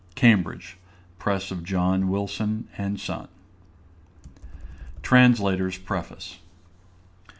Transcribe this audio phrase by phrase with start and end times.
[0.15, 0.77] Cambridge:
[1.19, 3.27] Press of John Wilson and Son.
[5.03, 6.39] TRANSLATOR'S PREFACE.